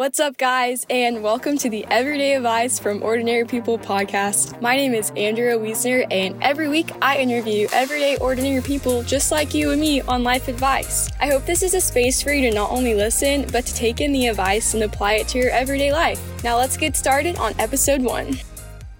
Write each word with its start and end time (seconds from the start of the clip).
What's 0.00 0.18
up, 0.18 0.38
guys, 0.38 0.86
and 0.88 1.22
welcome 1.22 1.58
to 1.58 1.68
the 1.68 1.84
Everyday 1.90 2.34
Advice 2.34 2.78
from 2.78 3.02
Ordinary 3.02 3.44
People 3.44 3.78
podcast. 3.78 4.58
My 4.62 4.74
name 4.74 4.94
is 4.94 5.12
Andrea 5.14 5.58
Wiesner, 5.58 6.06
and 6.10 6.42
every 6.42 6.68
week 6.68 6.90
I 7.02 7.18
interview 7.18 7.68
everyday 7.70 8.16
ordinary 8.16 8.62
people 8.62 9.02
just 9.02 9.30
like 9.30 9.52
you 9.52 9.72
and 9.72 9.78
me 9.78 10.00
on 10.00 10.24
life 10.24 10.48
advice. 10.48 11.10
I 11.20 11.26
hope 11.26 11.44
this 11.44 11.62
is 11.62 11.74
a 11.74 11.82
space 11.82 12.22
for 12.22 12.32
you 12.32 12.48
to 12.48 12.56
not 12.56 12.70
only 12.70 12.94
listen, 12.94 13.44
but 13.52 13.66
to 13.66 13.74
take 13.74 14.00
in 14.00 14.14
the 14.14 14.28
advice 14.28 14.72
and 14.72 14.84
apply 14.84 15.16
it 15.16 15.28
to 15.28 15.38
your 15.38 15.50
everyday 15.50 15.92
life. 15.92 16.18
Now, 16.42 16.56
let's 16.56 16.78
get 16.78 16.96
started 16.96 17.36
on 17.36 17.52
episode 17.58 18.00
one. 18.00 18.38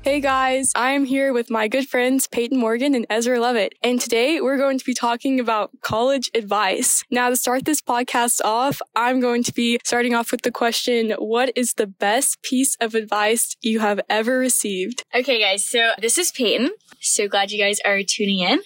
Hey 0.02 0.22
guys, 0.22 0.72
I 0.74 0.92
am 0.92 1.04
here 1.04 1.30
with 1.30 1.50
my 1.50 1.68
good 1.68 1.86
friends 1.86 2.26
Peyton 2.26 2.58
Morgan 2.58 2.94
and 2.94 3.04
Ezra 3.10 3.38
Levitt, 3.38 3.74
and 3.82 4.00
today 4.00 4.40
we're 4.40 4.56
going 4.56 4.78
to 4.78 4.84
be 4.84 4.94
talking 4.94 5.38
about 5.38 5.72
college 5.82 6.30
advice. 6.34 7.04
Now, 7.10 7.28
to 7.28 7.36
start 7.36 7.66
this 7.66 7.82
podcast 7.82 8.40
off, 8.42 8.80
I'm 8.96 9.20
going 9.20 9.42
to 9.42 9.52
be 9.52 9.78
starting 9.84 10.14
off 10.14 10.32
with 10.32 10.40
the 10.40 10.50
question 10.50 11.10
What 11.18 11.52
is 11.54 11.74
the 11.74 11.86
best 11.86 12.40
piece 12.40 12.76
of 12.76 12.94
advice 12.94 13.56
you 13.60 13.80
have 13.80 14.00
ever 14.08 14.38
received? 14.38 15.04
Okay, 15.14 15.38
guys, 15.38 15.66
so 15.66 15.90
this 16.00 16.16
is 16.16 16.32
Peyton. 16.32 16.70
So 17.00 17.28
glad 17.28 17.50
you 17.50 17.62
guys 17.62 17.78
are 17.84 18.02
tuning 18.02 18.38
in. 18.38 18.60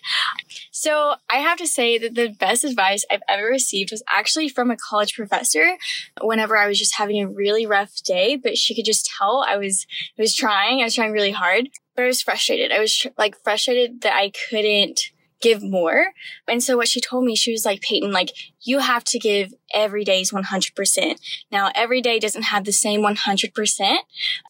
So, 0.70 1.16
I 1.28 1.38
have 1.38 1.58
to 1.58 1.66
say 1.66 1.98
that 1.98 2.14
the 2.14 2.28
best 2.28 2.62
advice 2.62 3.04
I've 3.10 3.22
ever 3.28 3.46
received 3.46 3.90
was 3.90 4.04
actually 4.08 4.48
from 4.48 4.70
a 4.70 4.76
college 4.76 5.14
professor 5.14 5.78
whenever 6.20 6.56
I 6.56 6.68
was 6.68 6.78
just 6.78 6.94
having 6.94 7.20
a 7.20 7.28
really 7.28 7.66
rough 7.66 8.02
day, 8.04 8.36
but 8.36 8.56
she 8.56 8.72
could 8.74 8.84
just 8.84 9.10
tell 9.18 9.44
I 9.48 9.56
was 9.56 9.84
I 10.16 10.22
was 10.22 10.34
trying, 10.34 10.80
I 10.80 10.84
was 10.84 10.94
trying 10.94 11.10
really 11.10 11.23
hard, 11.32 11.70
but 11.94 12.04
I 12.04 12.06
was 12.06 12.22
frustrated. 12.22 12.72
I 12.72 12.80
was 12.80 13.06
like 13.16 13.36
frustrated 13.42 14.02
that 14.02 14.14
I 14.14 14.32
couldn't 14.48 15.00
give 15.40 15.62
more. 15.62 16.06
And 16.48 16.62
so 16.62 16.76
what 16.76 16.88
she 16.88 17.00
told 17.00 17.24
me, 17.24 17.36
she 17.36 17.52
was 17.52 17.66
like, 17.66 17.82
Peyton, 17.82 18.12
like 18.12 18.32
you 18.62 18.78
have 18.78 19.04
to 19.04 19.18
give 19.18 19.52
every 19.74 20.02
day's 20.02 20.32
100%. 20.32 21.16
Now, 21.52 21.70
every 21.74 22.00
day 22.00 22.18
doesn't 22.18 22.44
have 22.44 22.64
the 22.64 22.72
same 22.72 23.02
100%. 23.02 23.96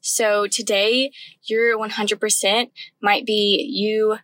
So 0.03 0.47
today 0.47 1.11
your 1.43 1.77
100% 1.77 2.71
might 3.03 3.27
be 3.27 3.67
you 3.69 4.19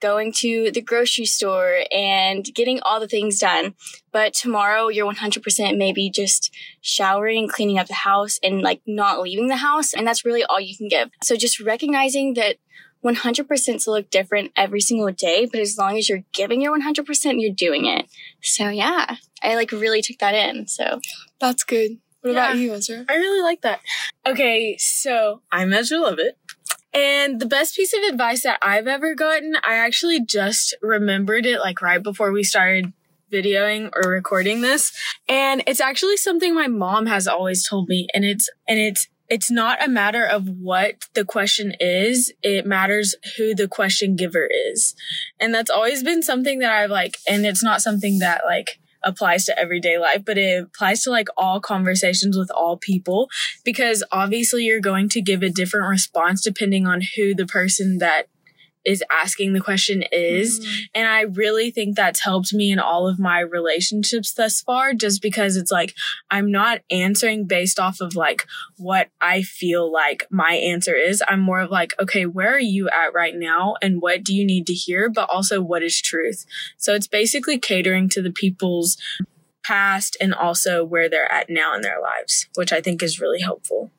going 0.00 0.32
to 0.38 0.70
the 0.72 0.80
grocery 0.80 1.26
store 1.26 1.84
and 1.92 2.44
getting 2.54 2.80
all 2.82 3.00
the 3.00 3.08
things 3.08 3.38
done. 3.38 3.74
But 4.12 4.34
tomorrow 4.34 4.88
you're 4.88 5.12
100% 5.12 5.76
may 5.76 5.92
be 5.92 6.10
just 6.10 6.54
showering, 6.80 7.48
cleaning 7.48 7.78
up 7.78 7.86
the 7.86 7.94
house 7.94 8.38
and 8.42 8.62
like 8.62 8.80
not 8.86 9.20
leaving 9.20 9.48
the 9.48 9.56
house. 9.56 9.92
And 9.92 10.06
that's 10.06 10.24
really 10.24 10.44
all 10.44 10.60
you 10.60 10.76
can 10.76 10.88
give. 10.88 11.10
So 11.22 11.36
just 11.36 11.60
recognizing 11.60 12.34
that 12.34 12.56
100% 13.04 13.84
to 13.84 13.90
look 13.90 14.10
different 14.10 14.52
every 14.56 14.80
single 14.80 15.10
day, 15.10 15.48
but 15.50 15.60
as 15.60 15.78
long 15.78 15.96
as 15.96 16.08
you're 16.08 16.24
giving 16.32 16.60
your 16.60 16.78
100%, 16.78 17.34
you're 17.38 17.54
doing 17.54 17.86
it. 17.86 18.06
So 18.42 18.68
yeah, 18.68 19.16
I 19.42 19.54
like 19.54 19.72
really 19.72 20.02
took 20.02 20.18
that 20.18 20.34
in. 20.34 20.66
So 20.66 21.00
that's 21.40 21.64
good. 21.64 21.98
What 22.20 22.34
yeah, 22.34 22.50
about 22.50 22.58
you, 22.58 22.74
Ezra? 22.74 23.06
I 23.08 23.16
really 23.16 23.42
like 23.42 23.62
that. 23.62 23.80
Okay, 24.26 24.76
so 24.78 25.40
I'm 25.50 25.72
Ezra 25.72 25.98
Levitt. 25.98 26.36
And 26.92 27.40
the 27.40 27.46
best 27.46 27.76
piece 27.76 27.94
of 27.94 28.02
advice 28.12 28.42
that 28.42 28.58
I've 28.62 28.86
ever 28.86 29.14
gotten, 29.14 29.56
I 29.56 29.74
actually 29.74 30.24
just 30.24 30.74
remembered 30.82 31.46
it 31.46 31.60
like 31.60 31.80
right 31.82 32.02
before 32.02 32.32
we 32.32 32.42
started 32.42 32.92
videoing 33.32 33.90
or 33.94 34.10
recording 34.10 34.60
this. 34.60 34.92
And 35.28 35.62
it's 35.66 35.80
actually 35.80 36.16
something 36.16 36.54
my 36.54 36.66
mom 36.66 37.06
has 37.06 37.28
always 37.28 37.66
told 37.66 37.88
me. 37.88 38.08
And 38.12 38.24
it's, 38.24 38.50
and 38.66 38.80
it's, 38.80 39.08
it's 39.28 39.50
not 39.50 39.80
a 39.80 39.88
matter 39.88 40.24
of 40.24 40.48
what 40.48 41.04
the 41.14 41.24
question 41.24 41.74
is. 41.78 42.32
It 42.42 42.66
matters 42.66 43.14
who 43.36 43.54
the 43.54 43.68
question 43.68 44.16
giver 44.16 44.48
is. 44.72 44.96
And 45.38 45.54
that's 45.54 45.70
always 45.70 46.02
been 46.02 46.22
something 46.24 46.58
that 46.58 46.72
I've 46.72 46.90
like, 46.90 47.18
and 47.28 47.46
it's 47.46 47.62
not 47.62 47.80
something 47.80 48.18
that 48.18 48.42
like, 48.44 48.80
applies 49.02 49.44
to 49.44 49.58
everyday 49.58 49.98
life, 49.98 50.24
but 50.24 50.38
it 50.38 50.64
applies 50.64 51.02
to 51.02 51.10
like 51.10 51.28
all 51.36 51.60
conversations 51.60 52.36
with 52.36 52.50
all 52.50 52.76
people 52.76 53.28
because 53.64 54.02
obviously 54.12 54.64
you're 54.64 54.80
going 54.80 55.08
to 55.08 55.20
give 55.20 55.42
a 55.42 55.50
different 55.50 55.88
response 55.88 56.42
depending 56.42 56.86
on 56.86 57.02
who 57.16 57.34
the 57.34 57.46
person 57.46 57.98
that 57.98 58.26
is 58.84 59.04
asking 59.10 59.52
the 59.52 59.60
question 59.60 60.04
is. 60.10 60.60
Mm-hmm. 60.60 60.80
And 60.94 61.08
I 61.08 61.22
really 61.22 61.70
think 61.70 61.96
that's 61.96 62.24
helped 62.24 62.52
me 62.52 62.70
in 62.70 62.78
all 62.78 63.08
of 63.08 63.18
my 63.18 63.40
relationships 63.40 64.32
thus 64.32 64.60
far, 64.60 64.94
just 64.94 65.20
because 65.22 65.56
it's 65.56 65.70
like, 65.70 65.94
I'm 66.30 66.50
not 66.50 66.80
answering 66.90 67.46
based 67.46 67.78
off 67.78 68.00
of 68.00 68.14
like 68.14 68.46
what 68.76 69.08
I 69.20 69.42
feel 69.42 69.92
like 69.92 70.26
my 70.30 70.54
answer 70.54 70.94
is. 70.94 71.22
I'm 71.28 71.40
more 71.40 71.60
of 71.60 71.70
like, 71.70 71.92
okay, 72.00 72.26
where 72.26 72.54
are 72.54 72.60
you 72.60 72.88
at 72.88 73.14
right 73.14 73.34
now? 73.34 73.76
And 73.82 74.00
what 74.00 74.24
do 74.24 74.34
you 74.34 74.44
need 74.44 74.66
to 74.68 74.74
hear? 74.74 75.08
But 75.08 75.28
also 75.30 75.60
what 75.60 75.82
is 75.82 76.00
truth? 76.00 76.46
So 76.76 76.94
it's 76.94 77.06
basically 77.06 77.58
catering 77.58 78.08
to 78.10 78.22
the 78.22 78.32
people's 78.32 78.96
past 79.62 80.16
and 80.20 80.34
also 80.34 80.84
where 80.84 81.08
they're 81.08 81.30
at 81.30 81.50
now 81.50 81.74
in 81.74 81.82
their 81.82 82.00
lives, 82.00 82.48
which 82.54 82.72
I 82.72 82.80
think 82.80 83.02
is 83.02 83.20
really 83.20 83.40
helpful. 83.40 83.90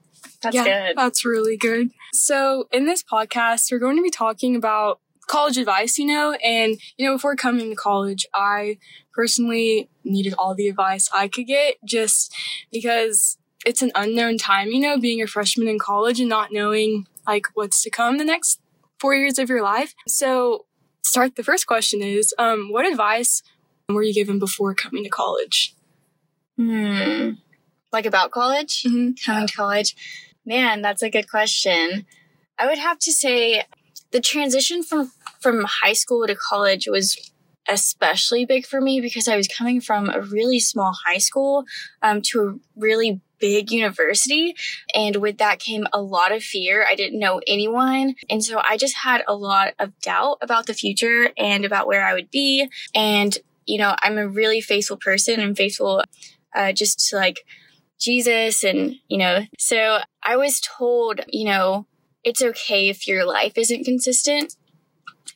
That's 0.42 0.56
yeah, 0.56 0.88
good. 0.88 0.98
That's 0.98 1.26
really 1.26 1.58
good. 1.58 1.92
So, 2.14 2.68
in 2.72 2.86
this 2.86 3.04
podcast, 3.04 3.72
we're 3.72 3.80
going 3.80 3.98
to 3.98 4.04
be 4.04 4.10
talking 4.10 4.56
about 4.56 5.00
college 5.28 5.58
advice, 5.58 5.98
you 5.98 6.06
know, 6.06 6.34
and, 6.44 6.78
you 6.98 7.06
know, 7.06 7.16
before 7.16 7.36
coming 7.36 7.70
to 7.70 7.76
college, 7.76 8.26
I 8.34 8.78
personally 9.14 9.90
needed 10.04 10.34
all 10.38 10.56
the 10.56 10.68
advice 10.68 11.10
I 11.14 11.28
could 11.28 11.48
get 11.48 11.76
just 11.86 12.36
because 12.72 13.38
it's 13.66 13.82
an 13.82 13.92
unknown 13.96 14.38
time, 14.38 14.70
you 14.70 14.80
know, 14.80 14.98
being 14.98 15.22
a 15.22 15.28
freshman 15.28 15.68
in 15.68 15.80
college 15.80 16.20
and 16.20 16.30
not 16.30 16.52
knowing 16.52 17.08
like 17.28 17.48
what's 17.54 17.82
to 17.84 17.90
come 17.90 18.18
the 18.18 18.26
next 18.26 18.60
four 19.00 19.16
years 19.16 19.40
of 19.40 19.50
your 19.50 19.64
life. 19.64 19.94
So, 20.08 20.66
start 21.04 21.36
the 21.36 21.44
first 21.44 21.68
question 21.68 22.02
is, 22.02 22.34
um, 22.38 22.72
what 22.72 22.86
advice 22.86 23.44
were 23.90 24.04
you 24.04 24.14
given 24.14 24.40
before 24.40 24.74
coming 24.74 25.04
to 25.04 25.10
college? 25.10 25.76
Hmm. 26.58 27.32
Like 27.92 28.06
about 28.06 28.32
college? 28.32 28.84
Mm-hmm. 28.84 29.12
Coming 29.26 29.48
to 29.48 29.54
college? 29.54 29.96
Man, 30.46 30.82
that's 30.82 31.04
a 31.04 31.10
good 31.10 31.30
question. 31.30 32.06
I 32.58 32.68
would 32.68 32.78
have 32.78 33.00
to 33.00 33.12
say 33.12 33.64
the 34.12 34.20
transition 34.20 34.84
from 34.84 35.12
from 35.40 35.66
high 35.66 35.94
school 35.94 36.28
to 36.28 36.36
college 36.36 36.88
was 36.88 37.32
especially 37.68 38.46
big 38.46 38.66
for 38.66 38.82
me 38.82 39.02
because 39.02 39.28
I 39.28 39.38
was 39.38 39.48
coming 39.48 39.82
from 39.82 40.10
a 40.10 40.22
really 40.22 40.60
small 40.60 40.94
high 41.06 41.18
school 41.18 41.66
um, 42.02 42.22
to 42.24 42.42
a 42.42 42.56
really 42.76 43.22
big 43.40 43.72
university. 43.72 44.56
And 44.94 45.16
with 45.18 45.38
that 45.40 45.60
came 45.60 45.88
a 45.94 46.02
lot 46.02 46.32
of 46.32 46.44
fear. 46.44 46.86
I 46.88 46.96
didn't 46.96 47.20
know 47.20 47.42
anyone. 47.48 48.16
And 48.30 48.44
so 48.44 48.62
I 48.68 48.78
just 48.78 48.98
had 48.98 49.24
a 49.28 49.36
lot 49.36 49.74
of 49.80 50.00
doubt 50.02 50.38
about 50.42 50.68
the 50.68 50.74
future 50.74 51.30
and 51.38 51.66
about 51.66 51.88
where 51.88 52.06
I 52.06 52.14
would 52.14 52.30
be. 52.30 52.70
And, 52.94 53.36
you 53.66 53.80
know, 53.80 53.96
I'm 54.02 54.18
a 54.18 54.28
really 54.28 54.62
faithful 54.62 54.98
person 54.98 55.40
and 55.40 55.58
faithful 55.58 56.04
uh, 56.56 56.72
just 56.72 57.10
to 57.10 57.16
like 57.16 57.40
Jesus 58.02 58.64
and, 58.64 58.96
you 59.08 59.18
know, 59.18 59.42
so 59.58 60.00
I 60.24 60.36
was 60.36 60.60
told, 60.60 61.22
you 61.28 61.46
know, 61.46 61.86
it's 62.24 62.42
okay 62.42 62.90
if 62.90 63.08
your 63.08 63.26
life 63.26 63.58
isn't 63.58 63.86
consistent 63.86 64.56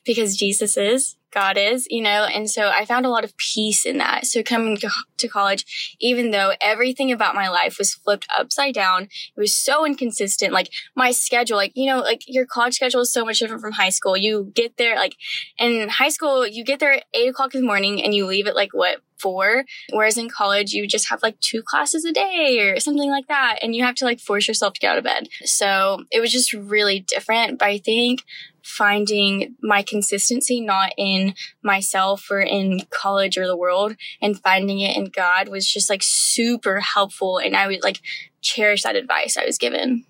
because 0.04 0.36
Jesus 0.36 0.76
is, 0.76 1.16
God 1.32 1.58
is, 1.58 1.86
you 1.90 2.02
know, 2.02 2.24
and 2.24 2.48
so 2.48 2.70
I 2.70 2.84
found 2.84 3.04
a 3.04 3.10
lot 3.10 3.24
of 3.24 3.36
peace 3.36 3.84
in 3.84 3.98
that. 3.98 4.26
So 4.26 4.42
coming 4.42 4.78
to 5.18 5.28
college, 5.28 5.96
even 6.00 6.30
though 6.30 6.52
everything 6.60 7.12
about 7.12 7.34
my 7.34 7.48
life 7.48 7.76
was 7.78 7.92
flipped 7.92 8.26
upside 8.36 8.74
down, 8.74 9.02
it 9.02 9.10
was 9.36 9.54
so 9.54 9.84
inconsistent. 9.84 10.52
Like 10.52 10.70
my 10.94 11.10
schedule, 11.10 11.56
like, 11.56 11.72
you 11.74 11.86
know, 11.86 11.98
like 11.98 12.22
your 12.26 12.46
college 12.46 12.74
schedule 12.74 13.02
is 13.02 13.12
so 13.12 13.24
much 13.24 13.40
different 13.40 13.60
from 13.60 13.72
high 13.72 13.90
school. 13.90 14.16
You 14.16 14.50
get 14.54 14.76
there, 14.76 14.96
like, 14.96 15.16
in 15.58 15.88
high 15.88 16.08
school, 16.08 16.46
you 16.46 16.64
get 16.64 16.80
there 16.80 16.92
at 16.92 17.04
eight 17.12 17.28
o'clock 17.28 17.54
in 17.54 17.60
the 17.60 17.66
morning 17.66 18.02
and 18.02 18.14
you 18.14 18.26
leave 18.26 18.46
at 18.46 18.56
like 18.56 18.70
what, 18.72 18.98
four. 19.18 19.64
Whereas 19.92 20.18
in 20.18 20.28
college, 20.28 20.72
you 20.72 20.86
just 20.86 21.08
have 21.08 21.22
like 21.22 21.38
two 21.40 21.62
classes 21.62 22.04
a 22.04 22.12
day 22.12 22.58
or 22.60 22.80
something 22.80 23.10
like 23.10 23.28
that. 23.28 23.58
And 23.62 23.74
you 23.74 23.84
have 23.84 23.94
to 23.96 24.04
like 24.04 24.20
force 24.20 24.48
yourself 24.48 24.74
to 24.74 24.80
get 24.80 24.92
out 24.92 24.98
of 24.98 25.04
bed. 25.04 25.28
So 25.44 26.04
it 26.10 26.20
was 26.20 26.32
just 26.32 26.52
really 26.52 27.00
different. 27.00 27.58
But 27.58 27.68
I 27.68 27.78
think 27.78 28.24
finding 28.62 29.54
my 29.62 29.80
consistency 29.80 30.60
not 30.60 30.92
in 30.98 31.34
myself 31.62 32.28
or 32.30 32.40
in 32.40 32.80
college 32.90 33.38
or 33.38 33.46
the 33.46 33.56
world 33.56 33.94
and 34.20 34.40
finding 34.40 34.80
it 34.80 34.96
in 34.96 35.04
God 35.04 35.48
was 35.48 35.70
just 35.70 35.88
like 35.88 36.02
super 36.02 36.80
helpful 36.80 37.38
and 37.38 37.56
I 37.56 37.68
would 37.68 37.84
like 37.84 38.00
cherish 38.40 38.82
that 38.82 38.96
advice 38.96 39.36
I 39.36 39.44
was 39.44 39.56
given. 39.56 40.04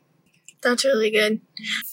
That's 0.62 0.86
really 0.86 1.10
good. 1.10 1.42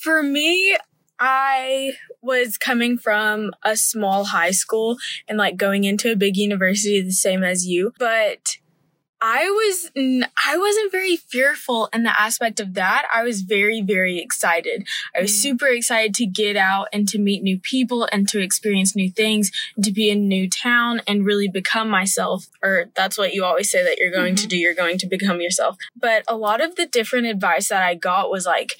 For 0.02 0.24
me, 0.24 0.78
I 1.26 1.94
was 2.22 2.58
coming 2.58 2.98
from 2.98 3.52
a 3.64 3.78
small 3.78 4.26
high 4.26 4.52
school 4.52 4.98
and 5.26 5.38
like 5.38 5.56
going 5.56 5.86
into 5.86 6.12
a 6.12 6.18
big 6.18 6.36
university 6.36 7.02
the 7.02 7.14
same 7.14 7.46
as 7.46 7.66
you, 7.66 7.94
but 7.98 8.58
I 9.22 9.46
was 9.46 9.90
I 10.46 10.58
wasn't 10.58 10.92
very 10.92 11.16
fearful 11.16 11.88
in 11.94 12.04
the 12.04 12.22
aspect 12.22 12.60
of 12.60 12.74
that. 12.74 13.08
I 13.14 13.24
was 13.24 13.40
very 13.40 13.82
very 13.82 14.20
excited. 14.20 14.86
I 15.16 15.22
was 15.22 15.32
mm. 15.32 15.36
super 15.36 15.68
excited 15.68 16.14
to 16.16 16.26
get 16.26 16.58
out 16.58 16.90
and 16.92 17.08
to 17.08 17.20
meet 17.20 17.42
new 17.42 17.58
people 17.58 18.06
and 18.12 18.28
to 18.28 18.42
experience 18.42 18.94
new 18.94 19.10
things 19.10 19.50
and 19.78 19.86
to 19.86 19.94
be 19.94 20.10
in 20.10 20.18
a 20.18 20.22
new 20.22 20.50
town 20.50 21.02
and 21.08 21.26
really 21.26 21.48
become 21.48 21.90
myself. 21.90 22.48
Or 22.62 22.88
that's 22.98 23.18
what 23.18 23.34
you 23.34 23.46
always 23.46 23.72
say 23.72 23.82
that 23.82 23.98
you're 23.98 24.12
going 24.12 24.36
mm-hmm. 24.36 24.44
to 24.44 24.48
do. 24.48 24.58
You're 24.58 24.76
going 24.76 24.98
to 24.98 25.08
become 25.08 25.40
yourself. 25.40 25.78
But 25.96 26.26
a 26.28 26.36
lot 26.36 26.60
of 26.60 26.76
the 26.76 26.86
different 26.86 27.28
advice 27.28 27.70
that 27.70 27.82
I 27.82 27.96
got 27.96 28.30
was 28.30 28.46
like 28.46 28.74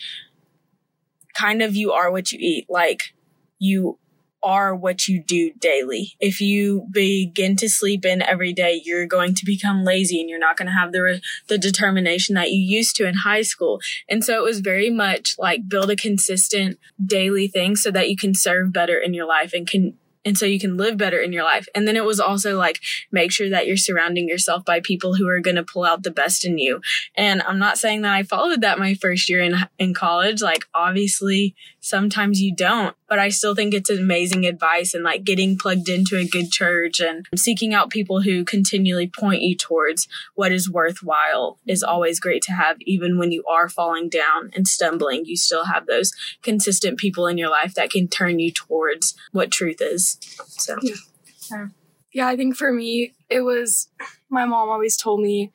kind 1.34 1.62
of 1.62 1.76
you 1.76 1.92
are 1.92 2.12
what 2.12 2.32
you 2.32 2.40
eat. 2.42 2.66
Like 2.70 3.14
you 3.60 4.00
are 4.44 4.76
what 4.76 5.08
you 5.08 5.24
do 5.24 5.54
daily. 5.54 6.16
If 6.20 6.42
you 6.42 6.86
begin 6.92 7.56
to 7.58 7.70
sleep 7.70 8.06
in 8.06 8.22
every 8.22 8.52
day, 8.52 8.82
you're 8.84 9.08
going 9.08 9.34
to 9.36 9.46
become 9.46 9.86
lazy 9.86 10.20
and 10.20 10.30
you're 10.30 10.38
not 10.38 10.58
going 10.58 10.68
to 10.68 10.74
have 10.74 10.92
the 10.92 11.22
the 11.48 11.58
determination 11.58 12.36
that 12.36 12.52
you 12.52 12.60
used 12.60 12.96
to 12.98 13.08
in 13.08 13.16
high 13.16 13.42
school. 13.42 13.80
And 14.10 14.24
so 14.24 14.38
it 14.38 14.44
was 14.44 14.60
very 14.60 14.90
much 14.90 15.36
like 15.40 15.70
build 15.70 15.90
a 15.90 15.96
consistent 15.96 16.78
daily 17.04 17.48
thing 17.48 17.76
so 17.76 17.90
that 17.92 18.10
you 18.10 18.18
can 18.18 18.36
serve 18.36 18.74
better 18.74 18.98
in 18.98 19.14
your 19.14 19.26
life 19.26 19.54
and 19.54 19.66
can 19.66 19.98
and 20.26 20.38
so 20.38 20.46
you 20.46 20.60
can 20.60 20.78
live 20.78 20.98
better 20.98 21.20
in 21.20 21.34
your 21.34 21.44
life. 21.44 21.68
And 21.76 21.88
then 21.88 21.96
it 21.96 22.06
was 22.06 22.20
also 22.20 22.58
like 22.58 22.80
make 23.12 23.32
sure 23.32 23.50
that 23.50 23.68
you're 23.68 23.78
surrounding 23.78 24.28
yourself 24.28 24.64
by 24.66 24.80
people 24.80 25.16
who 25.16 25.28
are 25.28 25.40
going 25.40 25.56
to 25.56 25.64
pull 25.64 25.86
out 25.86 26.04
the 26.04 26.12
best 26.12 26.46
in 26.46 26.58
you. 26.58 26.82
And 27.16 27.42
I'm 27.44 27.60
not 27.60 27.78
saying 27.78 28.02
that 28.04 28.14
I 28.14 28.24
followed 28.24 28.62
that 28.62 28.80
my 28.80 28.94
first 28.94 29.30
year 29.30 29.42
in 29.42 29.56
in 29.78 29.94
college. 29.94 30.42
Like 30.42 30.66
obviously 30.74 31.56
sometimes 31.80 32.42
you 32.42 32.56
don't, 32.56 32.96
but 33.14 33.20
I 33.20 33.30
still 33.30 33.54
think 33.54 33.76
it's 33.76 33.92
amazing 33.92 34.44
advice 34.48 34.96
and 34.96 35.04
like 35.04 35.24
getting 35.24 35.56
plugged 35.56 35.88
into 35.88 36.18
a 36.18 36.26
good 36.26 36.50
church 36.50 37.00
and 37.00 37.28
seeking 37.36 37.72
out 37.72 37.92
people 37.92 38.24
who 38.24 38.44
continually 38.44 39.08
point 39.08 39.44
you 39.44 39.56
towards 39.56 40.08
what 40.34 40.52
is 40.52 40.68
worthwhile 40.68 41.60
is 41.68 41.84
always 41.84 42.20
great 42.20 42.42
to 42.42 42.54
have 42.54 42.78
even 42.82 43.20
when 43.20 43.32
you 43.32 43.44
are 43.48 43.70
falling 43.70 44.10
down 44.10 44.50
and 44.56 44.68
stumbling. 44.68 45.26
You 45.26 45.38
still 45.38 45.66
have 45.66 45.86
those 45.86 46.12
consistent 46.42 46.98
people 46.98 47.28
in 47.28 47.38
your 47.38 47.52
life 47.52 47.76
that 47.76 47.92
can 47.92 48.08
turn 48.08 48.40
you 48.40 48.52
towards 48.52 49.14
what 49.32 49.52
truth 49.52 49.78
is. 49.80 50.18
So, 50.48 50.80
yeah. 50.82 51.68
Yeah, 52.14 52.28
I 52.28 52.36
think 52.36 52.56
for 52.56 52.74
me, 52.74 53.14
it 53.30 53.42
was 53.42 53.90
my 54.28 54.46
mom 54.46 54.70
always 54.70 54.98
told 54.98 55.22
me 55.22 55.52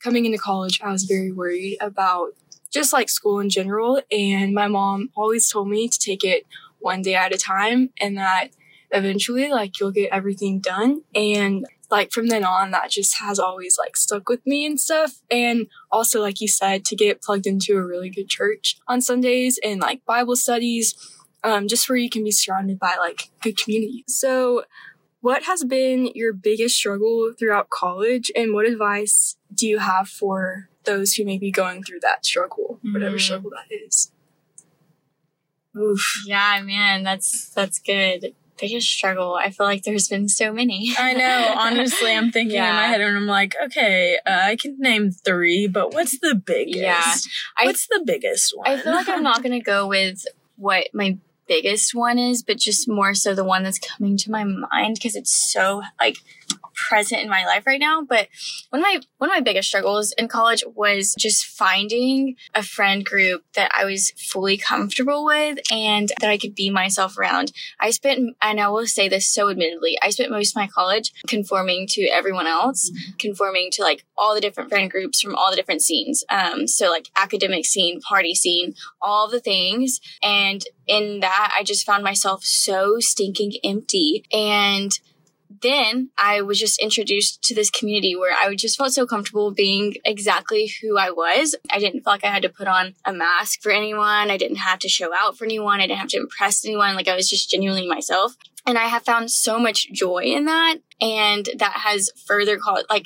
coming 0.00 0.24
into 0.24 0.38
college, 0.38 0.80
I 0.82 0.90
was 0.90 1.04
very 1.04 1.30
worried 1.30 1.76
about 1.80 2.30
just 2.72 2.92
like 2.92 3.08
school 3.08 3.38
in 3.38 3.48
general. 3.48 4.02
And 4.10 4.54
my 4.54 4.66
mom 4.66 5.10
always 5.14 5.48
told 5.48 5.68
me 5.68 5.88
to 5.88 5.98
take 6.00 6.24
it 6.24 6.46
one 6.86 7.02
day 7.02 7.14
at 7.14 7.34
a 7.34 7.38
time 7.38 7.90
and 8.00 8.16
that 8.16 8.48
eventually, 8.90 9.50
like, 9.50 9.78
you'll 9.78 9.90
get 9.90 10.10
everything 10.12 10.60
done. 10.60 11.02
And 11.14 11.66
like 11.90 12.12
from 12.12 12.28
then 12.28 12.44
on, 12.44 12.70
that 12.70 12.90
just 12.90 13.18
has 13.18 13.38
always 13.38 13.76
like 13.78 13.96
stuck 13.96 14.28
with 14.28 14.44
me 14.46 14.64
and 14.64 14.80
stuff. 14.80 15.20
And 15.30 15.66
also, 15.92 16.20
like 16.20 16.40
you 16.40 16.48
said, 16.48 16.84
to 16.86 16.96
get 16.96 17.22
plugged 17.22 17.46
into 17.46 17.76
a 17.76 17.84
really 17.84 18.08
good 18.08 18.28
church 18.28 18.78
on 18.88 19.00
Sundays 19.00 19.58
and 19.62 19.80
like 19.80 20.04
Bible 20.06 20.36
studies 20.36 20.94
um, 21.44 21.68
just 21.68 21.88
where 21.88 21.98
you 21.98 22.10
can 22.10 22.24
be 22.24 22.30
surrounded 22.30 22.78
by 22.78 22.96
like 22.98 23.30
good 23.40 23.56
community. 23.56 24.04
So, 24.08 24.64
what 25.20 25.44
has 25.44 25.64
been 25.64 26.10
your 26.14 26.32
biggest 26.32 26.76
struggle 26.76 27.32
throughout 27.36 27.70
college, 27.70 28.30
and 28.36 28.52
what 28.52 28.66
advice 28.66 29.36
do 29.52 29.66
you 29.66 29.78
have 29.78 30.08
for 30.08 30.68
those 30.84 31.14
who 31.14 31.24
may 31.24 31.38
be 31.38 31.50
going 31.50 31.82
through 31.82 32.00
that 32.00 32.24
struggle, 32.24 32.78
mm-hmm. 32.78 32.92
whatever 32.92 33.18
struggle 33.18 33.50
that 33.50 33.74
is? 33.74 34.12
Oof. 35.76 36.22
Yeah, 36.26 36.60
man, 36.62 37.02
that's 37.02 37.50
that's 37.50 37.78
good. 37.78 38.34
Biggest 38.58 38.88
struggle. 38.88 39.34
I 39.34 39.50
feel 39.50 39.66
like 39.66 39.82
there's 39.82 40.08
been 40.08 40.30
so 40.30 40.50
many. 40.50 40.94
I 40.98 41.12
know. 41.12 41.54
Honestly, 41.58 42.12
I'm 42.12 42.32
thinking 42.32 42.56
yeah. 42.56 42.70
in 42.70 42.76
my 42.76 42.86
head, 42.86 43.02
and 43.02 43.16
I'm 43.16 43.26
like, 43.26 43.54
okay, 43.64 44.18
uh, 44.26 44.30
I 44.30 44.56
can 44.56 44.76
name 44.78 45.10
three, 45.10 45.66
but 45.66 45.92
what's 45.92 46.18
the 46.20 46.34
biggest? 46.34 46.78
Yeah, 46.78 47.14
what's 47.62 47.86
I, 47.92 47.98
the 47.98 48.04
biggest 48.06 48.56
one? 48.56 48.68
I 48.68 48.80
feel 48.80 48.92
like 48.92 49.08
I'm 49.08 49.22
not 49.22 49.42
gonna 49.42 49.60
go 49.60 49.86
with 49.86 50.24
what 50.56 50.88
my 50.94 51.18
biggest 51.46 51.94
one 51.94 52.18
is, 52.18 52.42
but 52.42 52.56
just 52.56 52.88
more 52.88 53.14
so 53.14 53.34
the 53.34 53.44
one 53.44 53.62
that's 53.62 53.78
coming 53.78 54.16
to 54.16 54.30
my 54.30 54.44
mind 54.44 54.94
because 54.94 55.14
it's 55.14 55.52
so 55.52 55.82
like 56.00 56.16
present 56.76 57.22
in 57.22 57.28
my 57.28 57.44
life 57.44 57.66
right 57.66 57.80
now. 57.80 58.02
But 58.02 58.28
one 58.70 58.80
of 58.80 58.82
my 58.82 59.00
one 59.18 59.30
of 59.30 59.34
my 59.34 59.40
biggest 59.40 59.68
struggles 59.68 60.12
in 60.12 60.28
college 60.28 60.62
was 60.74 61.14
just 61.18 61.44
finding 61.44 62.36
a 62.54 62.62
friend 62.62 63.04
group 63.04 63.44
that 63.54 63.70
I 63.74 63.84
was 63.84 64.10
fully 64.12 64.56
comfortable 64.56 65.24
with 65.24 65.58
and 65.72 66.12
that 66.20 66.30
I 66.30 66.38
could 66.38 66.54
be 66.54 66.70
myself 66.70 67.18
around. 67.18 67.52
I 67.80 67.90
spent 67.90 68.36
and 68.40 68.60
I 68.60 68.68
will 68.68 68.86
say 68.86 69.08
this 69.08 69.28
so 69.28 69.48
admittedly, 69.48 69.96
I 70.02 70.10
spent 70.10 70.30
most 70.30 70.52
of 70.52 70.56
my 70.56 70.68
college 70.68 71.12
conforming 71.26 71.86
to 71.88 72.02
everyone 72.08 72.46
else, 72.46 72.90
mm-hmm. 72.90 73.16
conforming 73.18 73.70
to 73.72 73.82
like 73.82 74.04
all 74.16 74.34
the 74.34 74.40
different 74.40 74.70
friend 74.70 74.90
groups 74.90 75.20
from 75.20 75.34
all 75.34 75.50
the 75.50 75.56
different 75.56 75.82
scenes. 75.82 76.24
Um, 76.28 76.66
so 76.66 76.90
like 76.90 77.08
academic 77.16 77.64
scene, 77.64 78.00
party 78.00 78.34
scene, 78.34 78.74
all 79.00 79.28
the 79.28 79.40
things. 79.40 80.00
And 80.22 80.62
in 80.86 81.20
that, 81.20 81.52
I 81.56 81.62
just 81.62 81.86
found 81.86 82.04
myself 82.04 82.44
so 82.44 82.96
stinking 83.00 83.52
empty 83.64 84.24
and 84.32 84.98
then 85.62 86.10
I 86.18 86.42
was 86.42 86.58
just 86.58 86.80
introduced 86.80 87.42
to 87.44 87.54
this 87.54 87.70
community 87.70 88.16
where 88.16 88.34
I 88.36 88.54
just 88.54 88.76
felt 88.76 88.92
so 88.92 89.06
comfortable 89.06 89.52
being 89.52 89.94
exactly 90.04 90.70
who 90.82 90.98
I 90.98 91.10
was. 91.10 91.54
I 91.70 91.78
didn't 91.78 92.02
feel 92.02 92.12
like 92.12 92.24
I 92.24 92.32
had 92.32 92.42
to 92.42 92.48
put 92.48 92.68
on 92.68 92.94
a 93.04 93.12
mask 93.12 93.60
for 93.62 93.72
anyone. 93.72 94.30
I 94.30 94.36
didn't 94.36 94.56
have 94.56 94.78
to 94.80 94.88
show 94.88 95.10
out 95.16 95.36
for 95.36 95.44
anyone. 95.44 95.80
I 95.80 95.86
didn't 95.86 96.00
have 96.00 96.08
to 96.10 96.18
impress 96.18 96.64
anyone. 96.64 96.94
Like 96.94 97.08
I 97.08 97.16
was 97.16 97.28
just 97.28 97.50
genuinely 97.50 97.88
myself. 97.88 98.34
And 98.66 98.76
I 98.76 98.86
have 98.86 99.04
found 99.04 99.30
so 99.30 99.60
much 99.60 99.92
joy 99.92 100.24
in 100.24 100.46
that. 100.46 100.78
And 101.00 101.48
that 101.58 101.72
has 101.84 102.10
further 102.26 102.58
called, 102.58 102.84
like, 102.90 103.04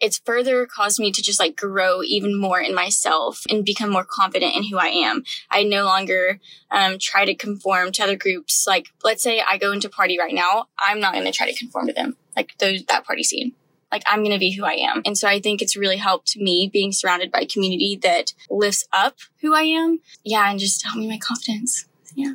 it's 0.00 0.18
further 0.18 0.66
caused 0.66 0.98
me 0.98 1.10
to 1.10 1.22
just 1.22 1.40
like 1.40 1.56
grow 1.56 2.02
even 2.02 2.38
more 2.38 2.60
in 2.60 2.74
myself 2.74 3.42
and 3.48 3.64
become 3.64 3.90
more 3.90 4.04
confident 4.04 4.54
in 4.54 4.64
who 4.64 4.78
I 4.78 4.88
am. 4.88 5.24
I 5.50 5.62
no 5.62 5.84
longer 5.84 6.38
um, 6.70 6.98
try 7.00 7.24
to 7.24 7.34
conform 7.34 7.92
to 7.92 8.02
other 8.02 8.16
groups. 8.16 8.66
Like, 8.66 8.88
let's 9.02 9.22
say 9.22 9.40
I 9.40 9.58
go 9.58 9.72
into 9.72 9.88
party 9.88 10.18
right 10.18 10.34
now, 10.34 10.66
I'm 10.78 11.00
not 11.00 11.14
going 11.14 11.24
to 11.24 11.32
try 11.32 11.50
to 11.50 11.58
conform 11.58 11.86
to 11.86 11.92
them, 11.92 12.16
like 12.36 12.56
those 12.58 12.84
that 12.84 13.04
party 13.06 13.22
scene. 13.22 13.52
Like 13.90 14.02
I'm 14.06 14.20
going 14.20 14.32
to 14.32 14.38
be 14.38 14.52
who 14.52 14.64
I 14.64 14.74
am. 14.74 15.00
And 15.06 15.16
so 15.16 15.28
I 15.28 15.40
think 15.40 15.62
it's 15.62 15.76
really 15.76 15.96
helped 15.96 16.36
me 16.36 16.68
being 16.70 16.92
surrounded 16.92 17.30
by 17.30 17.40
a 17.40 17.46
community 17.46 17.98
that 18.02 18.34
lifts 18.50 18.86
up 18.92 19.16
who 19.40 19.54
I 19.54 19.62
am. 19.62 20.00
Yeah, 20.24 20.50
and 20.50 20.58
just 20.58 20.84
help 20.84 20.96
me 20.98 21.08
my 21.08 21.18
confidence. 21.18 21.86
Yeah. 22.14 22.34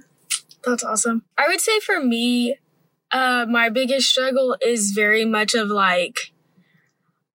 That's 0.64 0.84
awesome. 0.84 1.24
I 1.38 1.48
would 1.48 1.60
say 1.60 1.80
for 1.80 2.00
me, 2.00 2.56
uh, 3.12 3.46
my 3.50 3.70
biggest 3.70 4.08
struggle 4.10 4.56
is 4.62 4.92
very 4.92 5.26
much 5.26 5.54
of 5.54 5.70
like 5.70 6.32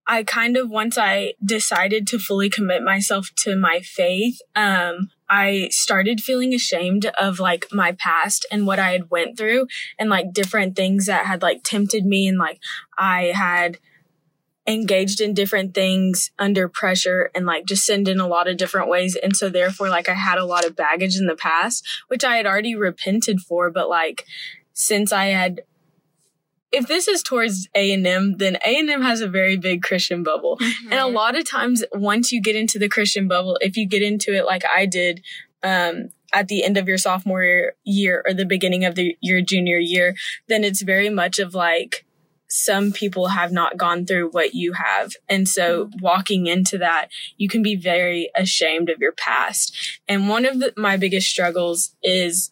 I 0.07 0.23
kind 0.23 0.55
of 0.55 0.69
once 0.69 0.97
I 0.97 1.33
decided 1.43 2.07
to 2.07 2.19
fully 2.19 2.49
commit 2.49 2.81
myself 2.81 3.29
to 3.39 3.57
my 3.57 3.81
faith, 3.81 4.39
um, 4.55 5.09
I 5.29 5.67
started 5.71 6.21
feeling 6.21 6.53
ashamed 6.53 7.05
of 7.19 7.39
like 7.39 7.65
my 7.73 7.91
past 7.91 8.45
and 8.49 8.65
what 8.65 8.79
I 8.79 8.91
had 8.91 9.11
went 9.11 9.37
through 9.37 9.67
and 9.99 10.09
like 10.09 10.31
different 10.31 10.77
things 10.77 11.07
that 11.07 11.25
had 11.25 11.41
like 11.41 11.63
tempted 11.63 12.05
me 12.05 12.25
and 12.27 12.37
like 12.37 12.59
I 12.97 13.33
had 13.35 13.79
engaged 14.65 15.19
in 15.19 15.33
different 15.33 15.73
things 15.73 16.31
under 16.39 16.69
pressure 16.69 17.29
and 17.35 17.45
like 17.45 17.65
just 17.65 17.85
sinned 17.85 18.07
in 18.07 18.19
a 18.19 18.27
lot 18.27 18.47
of 18.47 18.57
different 18.57 18.89
ways. 18.89 19.17
And 19.21 19.35
so 19.35 19.49
therefore 19.49 19.89
like 19.89 20.07
I 20.07 20.13
had 20.13 20.37
a 20.37 20.45
lot 20.45 20.65
of 20.65 20.75
baggage 20.75 21.17
in 21.17 21.25
the 21.25 21.35
past, 21.35 21.85
which 22.07 22.23
I 22.23 22.37
had 22.37 22.45
already 22.45 22.75
repented 22.75 23.41
for, 23.41 23.69
but 23.69 23.89
like 23.89 24.25
since 24.73 25.11
I 25.11 25.25
had 25.25 25.61
if 26.71 26.87
this 26.87 27.07
is 27.07 27.23
towards 27.23 27.67
A&M, 27.75 28.37
then 28.37 28.57
A&M 28.65 29.01
has 29.01 29.21
a 29.21 29.27
very 29.27 29.57
big 29.57 29.81
Christian 29.81 30.23
bubble. 30.23 30.57
Mm-hmm. 30.57 30.91
And 30.91 30.99
a 30.99 31.07
lot 31.07 31.37
of 31.37 31.49
times 31.49 31.83
once 31.93 32.31
you 32.31 32.41
get 32.41 32.55
into 32.55 32.77
the 32.77 32.89
Christian 32.89 33.27
bubble, 33.27 33.57
if 33.61 33.77
you 33.77 33.87
get 33.87 34.01
into 34.01 34.35
it 34.35 34.45
like 34.45 34.63
I 34.65 34.85
did, 34.85 35.23
um, 35.63 36.09
at 36.33 36.49
the 36.49 36.63
end 36.63 36.77
of 36.77 36.87
your 36.87 36.97
sophomore 36.97 37.73
year 37.85 38.23
or 38.27 38.33
the 38.33 38.45
beginning 38.45 38.83
of 38.83 38.95
the, 38.95 39.17
your 39.21 39.41
junior 39.41 39.77
year, 39.77 40.15
then 40.47 40.63
it's 40.63 40.81
very 40.81 41.09
much 41.09 41.39
of 41.39 41.53
like, 41.53 42.05
some 42.49 42.93
people 42.93 43.27
have 43.27 43.51
not 43.51 43.75
gone 43.77 44.05
through 44.05 44.29
what 44.29 44.53
you 44.53 44.73
have. 44.73 45.11
And 45.27 45.47
so 45.47 45.85
mm-hmm. 45.85 45.99
walking 46.01 46.47
into 46.47 46.77
that, 46.77 47.09
you 47.37 47.49
can 47.49 47.61
be 47.61 47.75
very 47.75 48.29
ashamed 48.35 48.89
of 48.89 48.99
your 48.99 49.11
past. 49.11 49.75
And 50.07 50.29
one 50.29 50.45
of 50.45 50.59
the, 50.59 50.73
my 50.77 50.97
biggest 50.97 51.29
struggles 51.29 51.95
is 52.01 52.51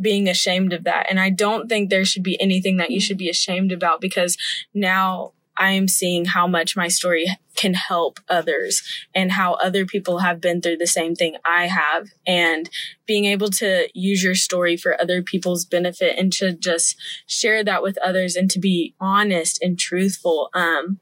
being 0.00 0.28
ashamed 0.28 0.72
of 0.72 0.84
that. 0.84 1.06
And 1.10 1.18
I 1.18 1.30
don't 1.30 1.68
think 1.68 1.90
there 1.90 2.04
should 2.04 2.22
be 2.22 2.40
anything 2.40 2.76
that 2.76 2.90
you 2.90 3.00
should 3.00 3.18
be 3.18 3.28
ashamed 3.28 3.72
about 3.72 4.00
because 4.00 4.36
now 4.74 5.32
I 5.58 5.72
am 5.72 5.88
seeing 5.88 6.24
how 6.24 6.46
much 6.46 6.76
my 6.76 6.88
story 6.88 7.26
can 7.56 7.74
help 7.74 8.20
others 8.28 8.82
and 9.14 9.32
how 9.32 9.54
other 9.54 9.84
people 9.84 10.18
have 10.18 10.40
been 10.40 10.62
through 10.62 10.76
the 10.76 10.86
same 10.86 11.16
thing 11.16 11.36
I 11.44 11.66
have 11.66 12.10
and 12.26 12.70
being 13.06 13.24
able 13.24 13.50
to 13.50 13.88
use 13.92 14.22
your 14.22 14.36
story 14.36 14.76
for 14.76 15.00
other 15.00 15.20
people's 15.20 15.64
benefit 15.64 16.16
and 16.16 16.32
to 16.34 16.52
just 16.52 16.96
share 17.26 17.64
that 17.64 17.82
with 17.82 17.98
others 17.98 18.36
and 18.36 18.48
to 18.52 18.60
be 18.60 18.94
honest 19.00 19.60
and 19.60 19.76
truthful. 19.76 20.50
Um, 20.54 21.00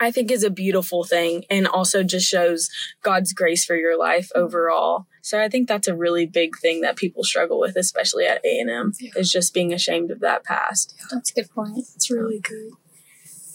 I 0.00 0.10
think 0.10 0.30
is 0.30 0.42
a 0.42 0.50
beautiful 0.50 1.04
thing 1.04 1.44
and 1.48 1.66
also 1.66 2.02
just 2.02 2.26
shows 2.26 2.68
God's 3.02 3.32
grace 3.32 3.64
for 3.64 3.76
your 3.76 3.98
life 3.98 4.30
overall. 4.34 5.06
So 5.22 5.40
I 5.40 5.48
think 5.48 5.68
that's 5.68 5.88
a 5.88 5.96
really 5.96 6.26
big 6.26 6.58
thing 6.58 6.80
that 6.80 6.96
people 6.96 7.24
struggle 7.24 7.60
with, 7.60 7.76
especially 7.76 8.26
at 8.26 8.44
A 8.44 8.58
and 8.58 8.68
M, 8.68 8.92
yeah. 9.00 9.10
is 9.16 9.30
just 9.30 9.54
being 9.54 9.72
ashamed 9.72 10.10
of 10.10 10.20
that 10.20 10.44
past. 10.44 10.94
Yeah, 10.98 11.06
that's 11.12 11.30
a 11.30 11.34
good 11.34 11.50
point. 11.50 11.78
It's 11.78 12.10
really 12.10 12.40
good. 12.40 12.72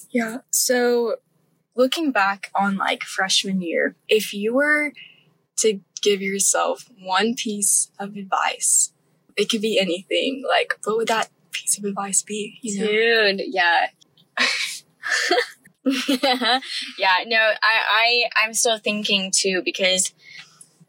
Yeah. 0.10 0.38
So 0.50 1.18
looking 1.76 2.12
back 2.12 2.52
on 2.56 2.78
like 2.78 3.04
freshman 3.04 3.62
year, 3.62 3.96
if 4.08 4.34
you 4.34 4.54
were 4.54 4.94
to 5.58 5.82
give 6.02 6.22
yourself 6.22 6.90
one 7.02 7.36
piece 7.36 7.92
of 8.00 8.16
advice, 8.16 8.94
it 9.36 9.50
could 9.50 9.62
be 9.62 9.80
anything. 9.80 10.44
Like, 10.48 10.78
what 10.84 10.98
would 10.98 11.08
that 11.10 11.30
piece 11.52 11.78
of 11.78 11.84
advice 11.84 12.22
be? 12.22 12.60
You 12.62 12.80
know? 12.80 12.88
Dude, 12.88 13.42
yeah. 13.48 13.88
yeah, 16.10 16.60
no, 17.26 17.38
I, 17.38 17.54
I, 17.64 18.24
I'm 18.44 18.54
still 18.54 18.78
thinking 18.78 19.32
too 19.34 19.62
because 19.64 20.14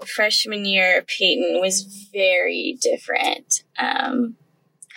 freshman 0.06 0.64
year, 0.64 1.04
Peyton 1.06 1.60
was 1.60 2.08
very 2.12 2.78
different. 2.80 3.64
Um, 3.78 4.36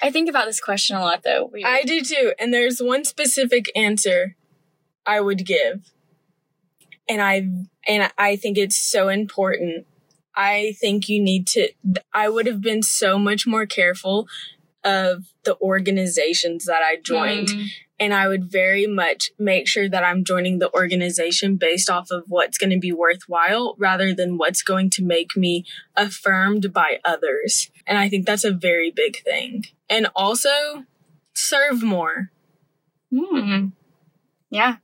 I 0.02 0.12
think 0.12 0.30
about 0.30 0.46
this 0.46 0.60
question 0.60 0.96
a 0.96 1.02
lot 1.02 1.24
though. 1.24 1.50
We- 1.52 1.64
I 1.64 1.84
do 1.84 2.02
too. 2.02 2.34
And 2.40 2.54
there's 2.54 2.80
one 2.80 3.06
specific 3.06 3.66
answer 3.76 4.36
I 5.06 5.22
would 5.22 5.46
give. 5.46 5.92
And 7.08 7.22
I 7.22 7.48
and 7.88 8.12
I 8.18 8.36
think 8.38 8.58
it's 8.58 8.78
so 8.78 9.10
important. 9.10 9.86
I 10.36 10.74
think 10.80 11.10
you 11.10 11.22
need 11.22 11.48
to 11.48 11.70
I 12.14 12.30
would 12.30 12.48
have 12.48 12.62
been 12.62 12.82
so 12.82 13.20
much 13.20 13.46
more 13.46 13.66
careful 13.66 14.28
of 14.84 15.26
the 15.44 15.58
organizations 15.60 16.66
that 16.66 16.82
I 16.84 16.98
joined. 17.02 17.50
Mm. 17.50 17.68
And 18.00 18.14
I 18.14 18.28
would 18.28 18.52
very 18.52 18.86
much 18.86 19.30
make 19.40 19.68
sure 19.68 19.88
that 19.88 20.04
I'm 20.04 20.26
joining 20.26 20.60
the 20.60 20.74
organization 20.74 21.56
based 21.56 21.90
off 21.90 22.10
of 22.12 22.24
what's 22.28 22.58
going 22.58 22.72
to 22.72 22.80
be 22.80 22.92
worthwhile 22.92 23.76
rather 23.78 24.14
than 24.14 24.38
what's 24.38 24.62
going 24.62 24.90
to 24.92 25.04
make 25.04 25.38
me 25.38 25.64
affirmed 25.96 26.74
by 26.74 27.00
others. 27.06 27.70
And 27.88 27.98
I 27.98 28.10
think 28.10 28.26
that's 28.26 28.44
a 28.44 28.52
very 28.52 28.92
big 28.92 29.24
thing. 29.24 29.66
And 29.90 30.08
also, 30.16 30.86
serve 31.34 31.84
more. 31.84 32.32
Hmm. 33.16 33.68
Yeah. 34.50 34.78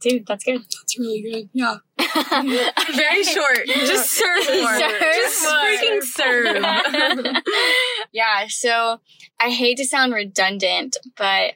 Dude, 0.00 0.26
that's 0.26 0.44
good. 0.44 0.62
That's 0.62 0.98
really 0.98 1.22
good. 1.22 1.50
Yeah. 1.52 1.76
Very 2.94 3.22
short. 3.22 3.66
Just 3.66 4.10
serve 4.10 4.46
more. 4.62 4.78
Serve 4.78 5.00
Just 5.00 5.42
more. 5.42 5.60
freaking 5.60 6.02
serve. 6.02 7.36
yeah, 8.12 8.46
so 8.48 9.00
I 9.40 9.50
hate 9.50 9.76
to 9.78 9.84
sound 9.84 10.12
redundant, 10.12 10.96
but 11.16 11.54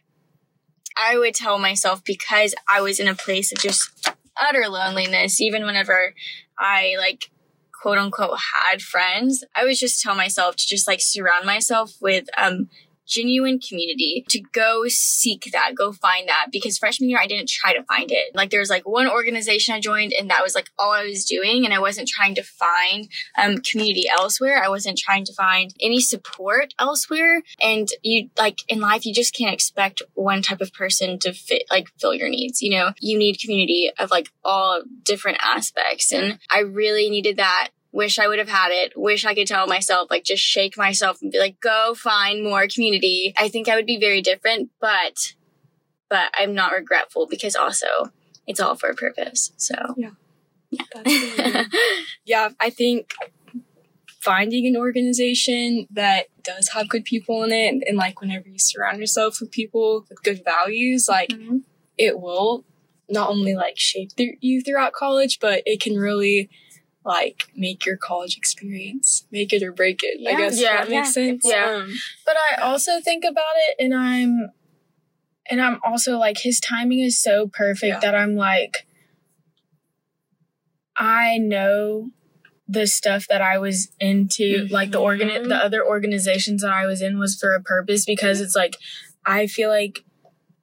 I 0.97 1.19
would 1.19 1.35
tell 1.35 1.59
myself 1.59 2.05
because 2.05 2.55
I 2.69 2.81
was 2.81 3.01
in 3.01 3.09
a 3.09 3.15
place 3.15 3.53
of 3.53 3.59
just 3.59 4.09
utter 4.41 4.69
loneliness, 4.69 5.41
even 5.41 5.65
whenever 5.65 6.15
I 6.59 6.95
like 6.99 7.31
quote 7.73 7.99
unquote 7.99 8.39
had 8.63 8.81
friends, 8.81 9.45
I 9.55 9.65
would 9.65 9.77
just 9.77 10.01
tell 10.01 10.15
myself 10.15 10.57
to 10.57 10.67
just 10.67 10.87
like 10.87 11.01
surround 11.01 11.47
myself 11.47 11.93
with 12.01 12.27
um 12.39 12.69
genuine 13.07 13.59
community 13.59 14.25
to 14.29 14.41
go 14.41 14.85
seek 14.89 15.51
that, 15.53 15.75
go 15.77 15.93
find 15.93 16.29
that. 16.29 16.47
Because 16.53 16.79
freshman 16.79 17.11
year, 17.11 17.19
I 17.21 17.27
didn't 17.27 17.49
try 17.49 17.75
to 17.75 17.83
find 17.85 18.11
it. 18.11 18.35
Like 18.35 18.51
there 18.51 18.61
was 18.61 18.71
like 18.71 18.87
one 18.87 19.09
organization 19.09 19.75
I 19.75 19.81
joined 19.81 20.13
and 20.19 20.31
that 20.31 20.43
was 20.43 20.55
like 20.55 20.71
all 20.79 20.93
I 20.93 21.05
was 21.05 21.25
doing. 21.25 21.65
And 21.65 21.75
I 21.75 21.79
wasn't 21.79 22.09
trying 22.09 22.35
to 22.37 22.43
find 22.43 23.09
um, 23.37 23.59
community 23.59 24.05
elsewhere. 24.09 24.63
I 24.63 24.69
wasn't 24.69 24.99
trying 24.99 25.25
to 25.27 25.33
find 25.35 25.75
any 25.81 26.01
support 26.01 26.75
elsewhere. 26.79 27.43
And 27.63 27.89
you 28.03 28.31
like 28.39 28.61
in 28.69 28.81
life, 28.81 29.07
you 29.07 29.15
just 29.15 29.35
can't 29.35 29.53
expect 29.53 30.03
one 30.15 30.43
type 30.43 30.61
of 30.61 30.73
person 30.73 31.19
to 31.21 31.33
fit, 31.33 31.65
like 31.71 31.89
fill 31.99 32.15
your 32.15 32.29
needs. 32.29 32.63
You 32.63 32.71
know, 32.71 32.93
you 33.01 33.19
need 33.19 33.41
community 33.41 33.91
of 33.99 34.11
like 34.11 34.31
all 34.45 34.83
different 35.03 35.39
aspects. 35.41 36.13
And 36.13 36.39
I 36.51 36.61
really 36.61 37.11
needed 37.11 37.37
that 37.37 37.71
wish 37.95 38.19
I 38.19 38.27
would 38.27 38.41
have 38.41 38.49
had 38.49 38.71
it. 38.73 38.93
Wish 38.97 39.25
I 39.25 39.35
could 39.35 39.47
tell 39.47 39.67
myself, 39.69 40.11
like, 40.11 40.25
just 40.25 40.43
shake 40.43 40.77
myself 40.77 41.23
and 41.23 41.31
be 41.31 41.39
like, 41.39 41.61
go 41.61 41.95
find 41.95 42.43
more 42.43 42.67
community. 42.67 43.33
I 43.39 43.49
think 43.49 43.69
I 43.69 43.77
would 43.77 43.87
be 43.87 43.99
very 44.01 44.21
different, 44.21 44.71
but, 44.81 45.35
but 46.11 46.33
I'm 46.37 46.55
not 46.55 46.73
regretful 46.73 47.29
because 47.29 47.55
also 47.55 47.87
it's 48.49 48.59
all 48.59 48.75
for 48.75 48.89
a 48.91 48.95
purpose. 48.95 49.53
So, 49.57 49.77
yeah. 49.97 50.11
good. 50.93 51.67
yeah, 52.25 52.49
I 52.59 52.71
think 52.71 53.13
finding 54.21 54.67
an 54.67 54.77
organization 54.77 55.87
that 55.91 56.27
does 56.43 56.71
have 56.71 56.89
good 56.89 57.05
people 57.05 57.45
in 57.45 57.53
it, 57.53 57.85
and, 57.87 57.97
like 57.97 58.21
whenever 58.21 58.49
you 58.49 58.59
surround 58.59 58.99
yourself 58.99 59.39
with 59.41 59.51
people 59.53 60.05
with 60.09 60.23
good 60.23 60.43
values, 60.45 61.07
like 61.09 61.29
Mhm. 61.31 61.63
it 61.97 62.19
will 62.19 62.65
not 63.09 63.29
only 63.31 63.55
like 63.55 63.79
shape 63.79 64.11
th- 64.17 64.39
you 64.41 64.63
throughout 64.63 64.93
college, 64.95 65.39
but 65.41 65.63
it 65.67 65.81
can 65.81 65.95
really 65.97 66.49
like 67.05 67.45
make 67.55 67.85
your 67.85 67.97
college 67.97 68.37
experience, 68.37 69.27
make 69.31 69.53
it 69.53 69.63
or 69.63 69.73
break 69.73 70.01
it. 70.03 70.27
I 70.27 70.37
guess 70.37 70.59
Yeah. 70.61 70.77
that 70.79 70.89
makes 70.91 71.09
Yeah. 71.09 71.13
sense. 71.13 71.43
Yeah. 71.45 71.71
Um, 71.83 71.95
But 72.25 72.37
I 72.51 72.63
also 72.63 73.01
think 73.01 73.25
about 73.25 73.55
it 73.69 73.77
and 73.85 73.95
I'm 73.95 74.51
and 75.51 75.61
I'm 75.61 75.79
also 75.85 76.17
like 76.17 76.39
his 76.39 76.59
timing 76.59 77.01
is 77.01 77.21
so 77.21 77.47
perfect 77.49 77.87
Yeah. 77.97 78.01
that 78.01 78.15
I'm 78.15 78.35
like 78.35 78.87
I 80.97 81.39
know 81.39 82.11
the 82.67 82.87
stuff 82.87 83.27
that 83.29 83.43
I 83.43 83.59
was 83.59 83.89
into 84.01 84.67
like 84.71 84.91
the 84.93 84.99
organ 85.01 85.29
Mhm. 85.29 85.49
the 85.49 85.57
other 85.57 85.85
organizations 85.87 86.63
that 86.63 86.73
I 86.73 86.87
was 86.87 87.03
in 87.03 87.19
was 87.19 87.37
for 87.39 87.55
a 87.55 87.63
purpose 87.63 88.07
because 88.07 88.41
it's 88.41 88.57
like 88.57 88.77
I 89.27 89.47
feel 89.47 89.69
like 89.69 90.05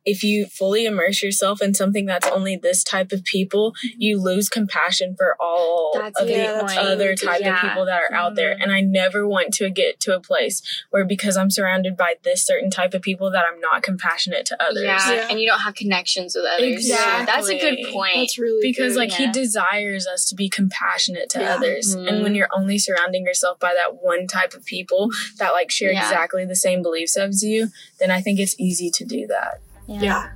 if 0.05 0.23
you 0.23 0.45
fully 0.45 0.85
immerse 0.85 1.21
yourself 1.21 1.61
in 1.61 1.73
something 1.73 2.05
that's 2.05 2.27
only 2.27 2.55
this 2.55 2.83
type 2.83 3.11
of 3.11 3.23
people, 3.23 3.73
you 3.97 4.19
lose 4.19 4.49
compassion 4.49 5.15
for 5.17 5.35
all 5.39 5.91
That's 5.93 6.19
of 6.19 6.27
a 6.27 6.29
the 6.29 6.35
good 6.35 6.59
point. 6.61 6.77
other 6.79 7.15
type 7.15 7.41
Yeah. 7.41 7.55
of 7.55 7.61
people 7.61 7.85
that 7.85 8.01
are 8.09 8.13
out 8.15 8.35
there. 8.35 8.55
Mhm. 8.55 8.63
And 8.63 8.71
I 8.71 8.81
never 8.81 9.27
want 9.27 9.53
to 9.55 9.69
get 9.69 9.99
to 10.01 10.15
a 10.15 10.19
place 10.19 10.61
where 10.89 11.05
because 11.05 11.37
I'm 11.37 11.51
surrounded 11.51 11.95
by 11.95 12.15
this 12.23 12.43
certain 12.45 12.69
type 12.71 12.93
of 12.93 13.01
people 13.01 13.29
that 13.31 13.45
I'm 13.51 13.59
not 13.59 13.83
compassionate 13.83 14.45
to 14.47 14.63
others. 14.63 14.83
Yeah. 14.83 15.11
Yeah. 15.11 15.27
and 15.29 15.39
you 15.39 15.47
don't 15.47 15.59
have 15.59 15.75
connections 15.75 16.35
with 16.35 16.45
others. 16.45 16.71
Exactly. 16.73 17.25
That's 17.25 17.47
a 17.49 17.59
good 17.59 17.91
point. 17.91 18.13
That's 18.15 18.37
really 18.37 18.59
Because 18.61 18.93
good. 18.93 18.99
like 18.99 19.11
he 19.11 19.31
desires 19.31 20.07
us 20.07 20.25
to 20.29 20.35
be 20.35 20.49
compassionate 20.49 21.29
to 21.31 21.39
Yeah. 21.39 21.55
others. 21.55 21.95
Mhm. 21.95 22.07
And 22.07 22.23
when 22.23 22.35
you're 22.35 22.49
only 22.55 22.77
surrounding 22.77 23.23
yourself 23.25 23.59
by 23.59 23.73
that 23.75 24.01
one 24.01 24.27
type 24.27 24.53
of 24.53 24.65
people 24.65 25.09
that 25.37 25.51
like 25.53 25.69
share 25.71 25.91
Yeah. 25.91 26.03
exactly 26.03 26.45
the 26.45 26.55
same 26.55 26.81
beliefs 26.81 27.17
as 27.17 27.43
you, 27.43 27.69
then 27.99 28.09
I 28.11 28.21
think 28.21 28.39
it's 28.39 28.55
easy 28.59 28.89
to 28.91 29.05
do 29.05 29.27
that. 29.27 29.59
Yeah, 29.87 30.29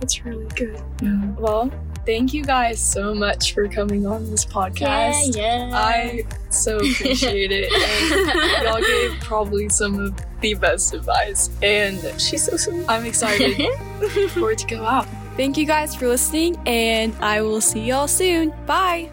that's 0.00 0.24
really 0.24 0.46
good. 0.56 0.76
Mm. 0.98 1.36
Well, 1.38 1.70
thank 2.04 2.32
you 2.34 2.44
guys 2.44 2.80
so 2.80 3.14
much 3.14 3.52
for 3.54 3.66
coming 3.68 4.06
on 4.06 4.30
this 4.30 4.44
Yeah, 4.46 4.52
podcast. 4.52 5.36
yeah. 5.36 5.70
I 5.72 6.24
so 6.50 6.76
appreciate 6.76 7.50
it. 7.52 7.70
And 8.56 8.64
y'all 8.66 8.80
gave 8.80 9.18
probably 9.20 9.68
some 9.68 9.98
of 9.98 10.14
the 10.40 10.54
best 10.54 10.94
advice. 10.94 11.50
And 11.62 11.98
She's 12.20 12.44
so 12.44 12.56
sweet. 12.56 12.84
I'm 12.88 13.04
excited 13.06 13.56
for 14.30 14.52
it 14.52 14.58
to 14.58 14.66
go 14.66 14.84
out. 14.84 15.06
Thank 15.36 15.58
you 15.58 15.66
guys 15.66 15.94
for 15.94 16.08
listening, 16.08 16.56
and 16.66 17.14
I 17.20 17.42
will 17.42 17.60
see 17.60 17.80
y'all 17.86 18.08
soon. 18.08 18.54
Bye. 18.66 19.10